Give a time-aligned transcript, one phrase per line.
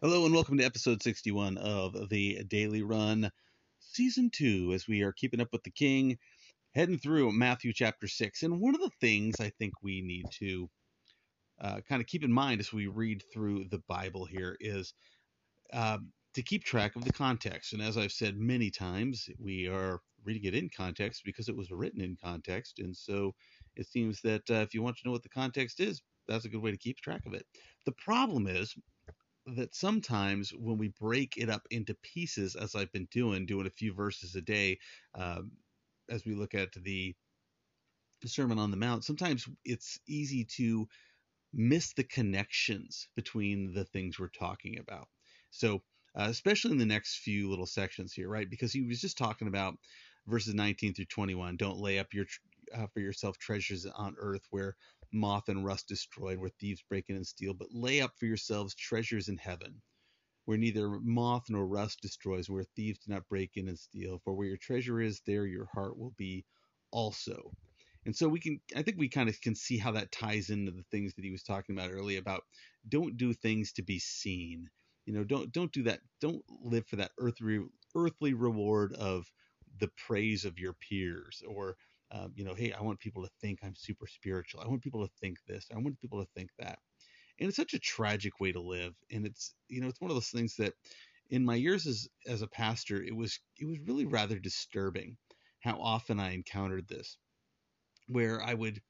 [0.00, 3.32] Hello and welcome to episode 61 of the Daily Run,
[3.80, 6.18] season two, as we are keeping up with the King,
[6.72, 8.44] heading through Matthew chapter 6.
[8.44, 10.70] And one of the things I think we need to
[11.60, 14.94] uh, kind of keep in mind as we read through the Bible here is
[15.72, 15.98] uh,
[16.34, 17.72] to keep track of the context.
[17.72, 21.72] And as I've said many times, we are reading it in context because it was
[21.72, 22.78] written in context.
[22.78, 23.34] And so
[23.74, 26.48] it seems that uh, if you want to know what the context is, that's a
[26.48, 27.44] good way to keep track of it.
[27.84, 28.76] The problem is
[29.56, 33.70] that sometimes when we break it up into pieces, as I've been doing, doing a
[33.70, 34.78] few verses a day,
[35.14, 35.52] um,
[36.08, 37.14] as we look at the
[38.26, 40.88] Sermon on the Mount, sometimes it's easy to
[41.52, 45.08] miss the connections between the things we're talking about.
[45.50, 45.82] So,
[46.14, 48.48] uh, especially in the next few little sections here, right?
[48.48, 49.76] Because he was just talking about
[50.26, 51.56] verses 19 through 21.
[51.56, 52.26] Don't lay up your
[52.74, 54.76] uh, for yourself treasures on earth where
[55.12, 58.74] moth and rust destroyed, where thieves break in and steal, but lay up for yourselves
[58.74, 59.82] treasures in heaven,
[60.44, 64.20] where neither moth nor rust destroys, where thieves do not break in and steal.
[64.24, 66.44] For where your treasure is, there your heart will be
[66.90, 67.52] also.
[68.06, 70.72] And so we can, I think we kind of can see how that ties into
[70.72, 72.44] the things that he was talking about earlier about
[72.88, 74.70] don't do things to be seen.
[75.04, 76.00] You know, don't don't do that.
[76.20, 77.60] Don't live for that earthly
[77.94, 79.30] earthly reward of
[79.78, 81.76] the praise of your peers or
[82.10, 84.60] um, you know, hey, I want people to think I'm super spiritual.
[84.60, 85.66] I want people to think this.
[85.74, 86.78] I want people to think that.
[87.38, 88.94] And it's such a tragic way to live.
[89.10, 90.72] And it's, you know, it's one of those things that
[91.30, 95.16] in my years as, as a pastor, it was, it was really rather disturbing
[95.60, 97.18] how often I encountered this
[98.06, 98.80] where I would,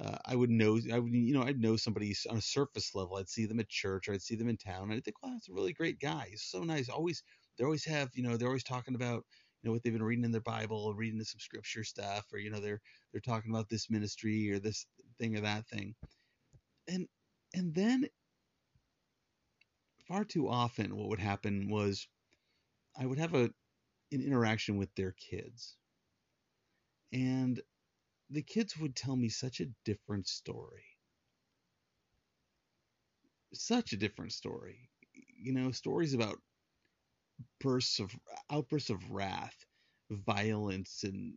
[0.00, 3.16] uh, I would know, I would, you know, I'd know somebody on a surface level.
[3.16, 4.84] I'd see them at church or I'd see them in town.
[4.84, 6.28] And I'd think, wow, that's a really great guy.
[6.30, 6.88] He's so nice.
[6.88, 7.22] Always,
[7.58, 9.24] they always have, you know, they're always talking about,
[9.62, 12.50] you know what they've been reading in their Bible, reading some scripture stuff, or you
[12.50, 12.80] know they're
[13.12, 14.86] they're talking about this ministry or this
[15.18, 15.94] thing or that thing,
[16.88, 17.08] and
[17.54, 18.08] and then
[20.06, 22.06] far too often what would happen was
[22.96, 23.52] I would have a
[24.12, 25.76] an interaction with their kids,
[27.12, 27.60] and
[28.30, 30.84] the kids would tell me such a different story,
[33.54, 34.90] such a different story,
[35.36, 36.40] you know, stories about
[37.60, 38.10] bursts of
[38.50, 39.66] outbursts of wrath,
[40.10, 41.34] violence, and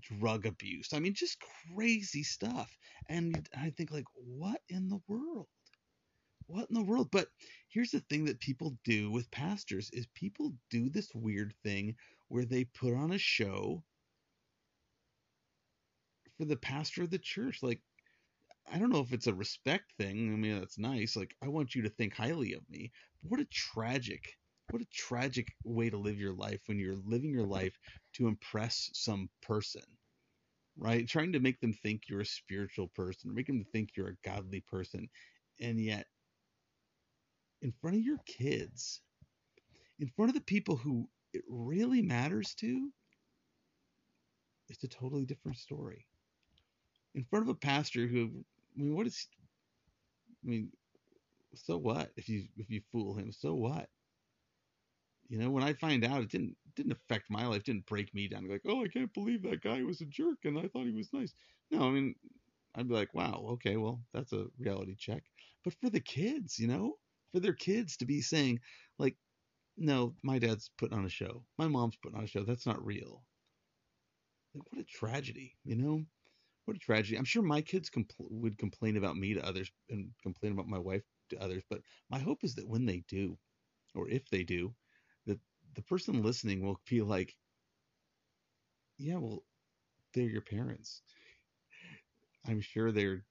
[0.00, 0.92] drug abuse.
[0.92, 1.38] I mean, just
[1.74, 2.76] crazy stuff.
[3.08, 5.46] And I think like, what in the world?
[6.46, 7.10] What in the world?
[7.10, 7.28] But
[7.68, 11.96] here's the thing that people do with pastors is people do this weird thing
[12.28, 13.82] where they put on a show
[16.36, 17.62] for the pastor of the church.
[17.62, 17.80] Like,
[18.70, 20.32] I don't know if it's a respect thing.
[20.32, 21.16] I mean, that's nice.
[21.16, 22.90] Like, I want you to think highly of me.
[23.22, 24.36] But what a tragic
[24.72, 27.78] what a tragic way to live your life when you're living your life
[28.14, 29.82] to impress some person
[30.78, 31.06] right?
[31.06, 34.60] Trying to make them think you're a spiritual person make them think you're a godly
[34.60, 35.08] person
[35.60, 36.06] and yet
[37.62, 39.00] in front of your kids
[40.00, 42.90] in front of the people who it really matters to
[44.68, 46.06] it's a totally different story.
[47.14, 48.30] In front of a pastor who
[48.76, 49.28] i mean what is
[50.44, 50.70] i mean
[51.54, 52.10] so what?
[52.16, 53.88] If you if you fool him so what
[55.28, 58.28] you know, when I find out, it didn't didn't affect my life, didn't break me
[58.28, 58.48] down.
[58.48, 61.12] Like, oh, I can't believe that guy was a jerk, and I thought he was
[61.12, 61.34] nice.
[61.70, 62.14] No, I mean,
[62.74, 65.24] I'd be like, wow, okay, well, that's a reality check.
[65.64, 66.98] But for the kids, you know,
[67.32, 68.60] for their kids to be saying,
[68.98, 69.16] like,
[69.76, 72.84] no, my dad's putting on a show, my mom's putting on a show, that's not
[72.84, 73.24] real.
[74.54, 76.06] Like, what a tragedy, you know?
[76.66, 77.18] What a tragedy.
[77.18, 80.78] I'm sure my kids compl- would complain about me to others and complain about my
[80.78, 83.38] wife to others, but my hope is that when they do,
[83.94, 84.74] or if they do,
[85.74, 87.36] the person listening will feel like,
[88.98, 89.44] yeah, well,
[90.14, 91.02] they're your parents.
[92.46, 93.24] I'm sure they're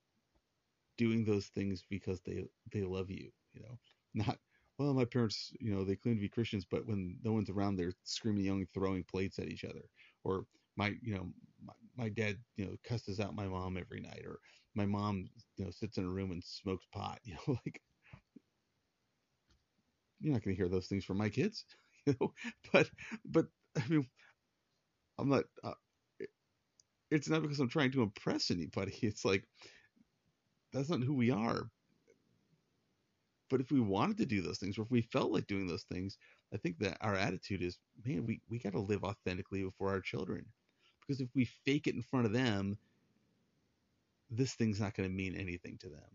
[0.98, 3.78] doing those things because they they love you, you know.
[4.14, 4.40] Not
[4.78, 7.76] well, my parents, you know, they claim to be Christians, but when no one's around,
[7.76, 9.84] they're screaming, yelling, throwing plates at each other.
[10.24, 11.28] Or my, you know,
[11.64, 14.24] my, my dad, you know, cusses out my mom every night.
[14.26, 14.40] Or
[14.74, 17.20] my mom, you know, sits in a room and smokes pot.
[17.26, 17.82] You know, like
[20.20, 21.66] you're not going to hear those things from my kids.
[22.06, 22.34] you know.
[22.72, 22.90] But
[23.26, 24.08] but I mean,
[25.20, 25.46] I'm not.
[25.64, 25.74] Uh,
[27.12, 28.98] it's not because I'm trying to impress anybody.
[29.02, 29.46] It's like
[30.74, 31.70] that's not who we are.
[33.50, 35.84] But if we wanted to do those things, or if we felt like doing those
[35.84, 36.18] things,
[36.54, 40.00] I think that our attitude is, man, we, we got to live authentically before our
[40.02, 40.46] children.
[41.02, 42.78] Because if we fake it in front of them,
[44.30, 46.10] this thing's not going to mean anything to them.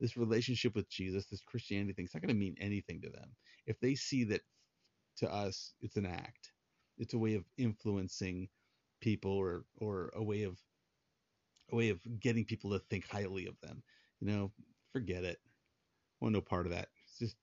[0.00, 3.30] This relationship with Jesus, this Christianity thing, it's not going to mean anything to them.
[3.66, 4.42] If they see that
[5.16, 6.52] to us it's an act
[6.98, 8.48] it's a way of influencing
[9.00, 10.58] people or or a way of
[11.72, 13.82] a way of getting people to think highly of them
[14.20, 14.52] you know
[14.92, 15.38] forget it
[16.20, 17.36] I want no part of that it's just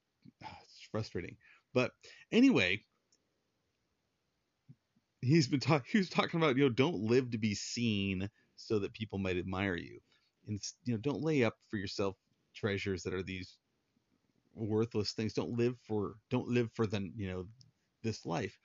[0.44, 1.38] ah, it's frustrating.
[1.74, 1.92] But
[2.32, 2.84] anyway,
[5.22, 5.88] he's been talking.
[5.92, 9.38] He was talking about you know don't live to be seen so that people might
[9.38, 10.00] admire you,
[10.48, 12.16] and you know don't lay up for yourself
[12.56, 13.58] treasures that are these
[14.54, 15.34] worthless things.
[15.34, 17.46] Don't live for don't live for the you know
[18.04, 18.58] this life.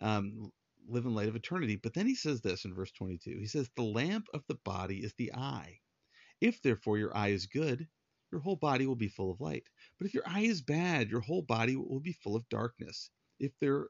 [0.00, 0.52] Um,
[0.88, 1.76] live in light of eternity.
[1.76, 3.38] But then he says this in verse 22.
[3.38, 5.78] He says, The lamp of the body is the eye.
[6.40, 7.86] If therefore your eye is good,
[8.30, 9.64] your whole body will be full of light.
[9.98, 13.10] But if your eye is bad, your whole body will be full of darkness.
[13.38, 13.88] If there,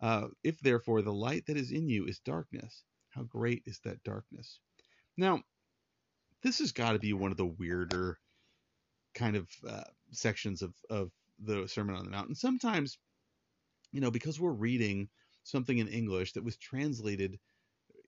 [0.00, 4.02] uh, if therefore the light that is in you is darkness, how great is that
[4.04, 4.60] darkness?
[5.16, 5.42] Now,
[6.42, 8.18] this has got to be one of the weirder
[9.14, 12.28] kind of uh, sections of of the Sermon on the Mount.
[12.28, 12.98] And sometimes,
[13.92, 15.08] you know, because we're reading
[15.44, 17.38] something in English that was translated,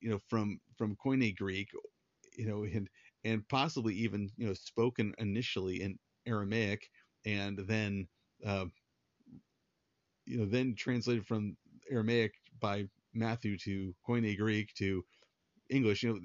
[0.01, 1.69] you know, from from Koine Greek,
[2.37, 2.89] you know, and
[3.25, 6.89] and possibly even you know spoken initially in Aramaic
[7.25, 8.07] and then
[8.45, 8.67] uh,
[10.27, 11.57] you know then translated from
[11.91, 15.05] Aramaic by Matthew to Koine Greek to
[15.71, 16.03] English.
[16.03, 16.21] You know,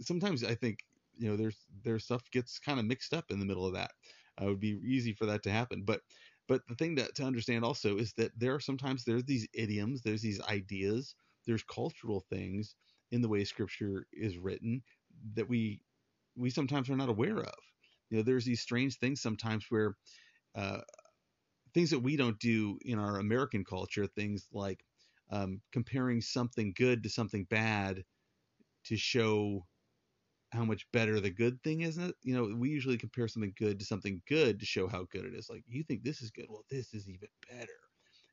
[0.00, 0.78] sometimes I think
[1.16, 3.92] you know there's there's stuff gets kind of mixed up in the middle of that.
[4.40, 6.02] It would be easy for that to happen, but
[6.46, 10.02] but the thing to, to understand also is that there are sometimes there's these idioms,
[10.02, 11.14] there's these ideas,
[11.46, 12.76] there's cultural things
[13.10, 14.82] in the way scripture is written
[15.34, 15.82] that we
[16.36, 17.54] we sometimes are not aware of.
[18.10, 19.96] You know, there's these strange things sometimes where
[20.54, 20.80] uh,
[21.74, 24.84] things that we don't do in our American culture, things like
[25.30, 28.04] um, comparing something good to something bad
[28.84, 29.66] to show
[30.54, 31.98] how much better the good thing is.
[31.98, 32.16] Isn't it?
[32.22, 35.34] You know, we usually compare something good to something good to show how good it
[35.34, 35.50] is.
[35.50, 36.46] Like, you think this is good.
[36.48, 37.72] Well, this is even better.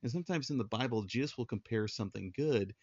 [0.04, 2.74] And sometimes in the Bible, Jesus will compare something good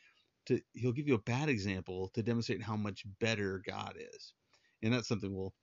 [0.47, 4.35] to, he'll give you a bad example to demonstrate how much better God is.
[4.83, 5.55] And that's something we'll,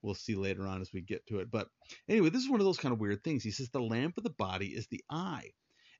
[0.00, 1.50] we'll see later on as we get to it.
[1.50, 1.68] But
[2.08, 3.42] anyway, this is one of those kind of weird things.
[3.42, 5.50] He says the lamp of the body is the eye.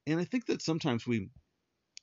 [0.07, 1.29] And I think that sometimes we,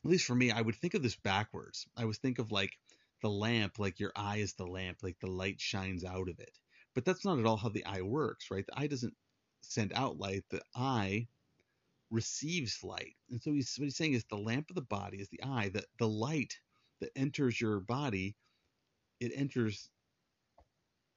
[0.06, 1.88] at least for me, I would think of this backwards.
[1.98, 2.78] I would think of like,
[3.22, 6.58] the lamp, like your eye is the lamp, like the light shines out of it.
[6.96, 8.66] But that's not at all how the eye works, right?
[8.66, 9.16] The eye doesn't
[9.62, 11.28] send out light, the eye
[12.10, 13.16] receives light.
[13.30, 15.70] And so he's, what he's saying is the lamp of the body is the eye,
[15.70, 16.54] that the light
[17.02, 18.36] that enters your body,
[19.20, 19.90] it enters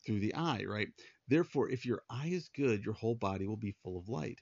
[0.05, 0.89] through the eye, right?
[1.29, 4.41] Therefore, if your eye is good, your whole body will be full of light.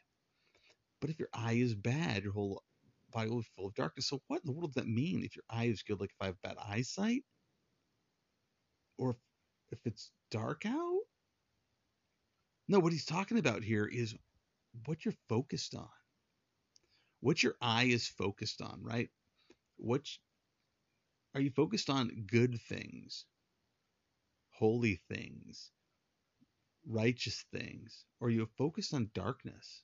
[1.01, 2.63] But if your eye is bad, your whole
[3.11, 4.09] body will be full of darkness.
[4.09, 6.01] So what in the world does that mean if your eye is good?
[6.01, 7.25] Like if I have bad eyesight?
[9.01, 9.17] Or
[9.73, 11.01] if it's dark out.
[12.69, 14.15] No, what he's talking about here is
[14.85, 15.89] what you're focused on.
[17.21, 19.09] What your eye is focused on, right?
[19.77, 20.07] What
[21.35, 23.25] are you focused on good things,
[24.51, 25.71] holy things,
[26.87, 29.83] righteous things, or are you focused on darkness?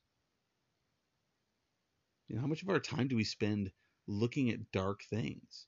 [2.29, 3.71] You know, how much of our time do we spend
[4.07, 5.67] looking at dark things?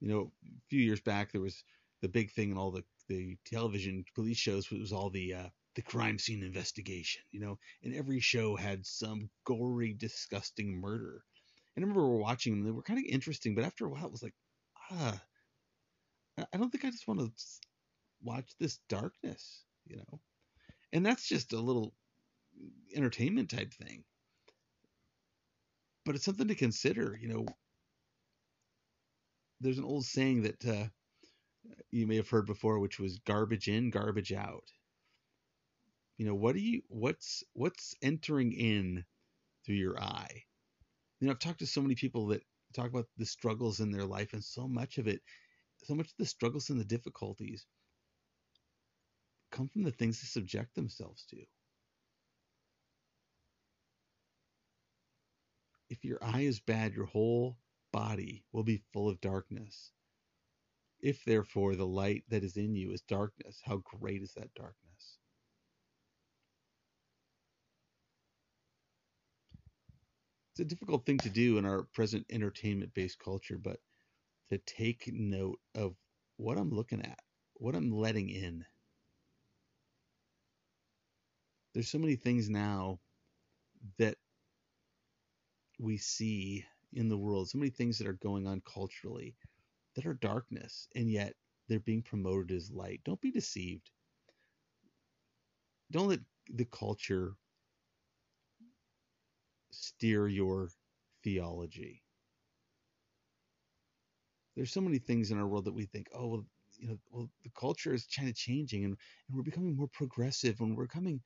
[0.00, 1.62] You know, a few years back there was
[2.04, 5.80] the big thing in all the the television police shows was all the uh, the
[5.82, 11.24] crime scene investigation, you know, and every show had some gory, disgusting murder.
[11.74, 13.88] And I remember we were watching them; they were kind of interesting, but after a
[13.88, 14.34] while, it was like,
[14.90, 15.18] ah,
[16.52, 17.32] I don't think I just want to
[18.22, 20.20] watch this darkness, you know.
[20.92, 21.94] And that's just a little
[22.94, 24.04] entertainment type thing,
[26.04, 27.46] but it's something to consider, you know.
[29.60, 30.88] There's an old saying that uh,
[31.94, 34.64] you may have heard before, which was garbage in, garbage out.
[36.18, 39.04] You know, what do you what's what's entering in
[39.64, 40.44] through your eye?
[41.20, 42.42] You know, I've talked to so many people that
[42.74, 45.22] talk about the struggles in their life, and so much of it,
[45.84, 47.64] so much of the struggles and the difficulties
[49.52, 51.36] come from the things they subject themselves to.
[55.88, 57.56] If your eye is bad, your whole
[57.92, 59.92] body will be full of darkness.
[61.04, 65.18] If therefore the light that is in you is darkness, how great is that darkness?
[70.52, 73.80] It's a difficult thing to do in our present entertainment based culture, but
[74.48, 75.94] to take note of
[76.38, 77.20] what I'm looking at,
[77.52, 78.64] what I'm letting in.
[81.74, 82.98] There's so many things now
[83.98, 84.16] that
[85.78, 89.34] we see in the world, so many things that are going on culturally
[89.94, 91.34] that are darkness, and yet
[91.68, 93.00] they're being promoted as light.
[93.04, 93.90] Don't be deceived.
[95.90, 97.36] Don't let the culture
[99.70, 100.68] steer your
[101.22, 102.02] theology.
[104.56, 106.46] There's so many things in our world that we think, oh, well,
[106.78, 108.96] you know, well, the culture is kind of changing and,
[109.28, 111.20] and we're becoming more progressive and we're becoming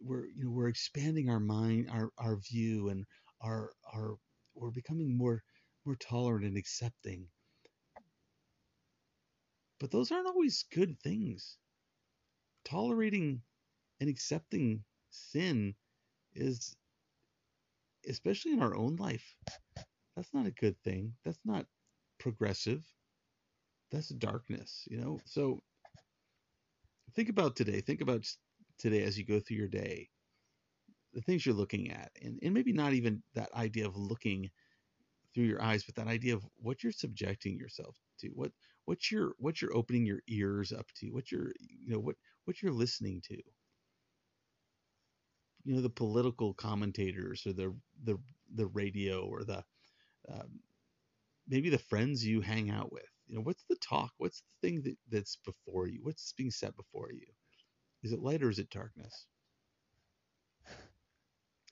[0.00, 3.04] we're you know we're expanding our mind, our our view, and
[3.40, 4.16] our our
[4.54, 5.42] we're becoming more
[5.84, 7.26] more tolerant and accepting.
[9.84, 11.58] But those aren't always good things.
[12.64, 13.42] Tolerating
[14.00, 15.74] and accepting sin
[16.34, 16.74] is
[18.08, 19.36] especially in our own life
[20.16, 21.12] that's not a good thing.
[21.22, 21.66] That's not
[22.18, 22.82] progressive.
[23.92, 25.20] That's darkness you know?
[25.26, 25.62] So
[27.14, 27.82] think about today.
[27.82, 28.26] Think about
[28.78, 30.08] today as you go through your day
[31.12, 34.50] the things you're looking at and, and maybe not even that idea of looking
[35.34, 38.50] through your eyes but that idea of what you're subjecting yourself to what
[38.86, 41.08] what you're what you're opening your ears up to?
[41.10, 43.36] What you're you know what what you're listening to?
[45.64, 47.74] You know the political commentators or the
[48.04, 48.18] the
[48.54, 49.64] the radio or the
[50.30, 50.60] um,
[51.48, 53.08] maybe the friends you hang out with.
[53.26, 54.12] You know what's the talk?
[54.18, 56.00] What's the thing that, that's before you?
[56.02, 57.26] What's being set before you?
[58.02, 59.26] Is it light or is it darkness?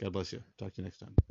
[0.00, 0.42] God bless you.
[0.58, 1.14] Talk to you next time